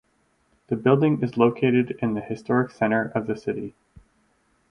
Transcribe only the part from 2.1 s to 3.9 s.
the Historic Center of the city.